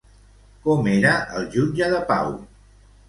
[0.63, 2.33] Com era el jutge de pau?